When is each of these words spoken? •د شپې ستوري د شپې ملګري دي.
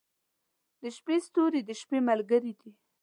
•د 0.81 0.83
شپې 0.97 1.15
ستوري 1.25 1.61
د 1.65 1.71
شپې 1.81 1.99
ملګري 2.09 2.53
دي. 2.59 2.71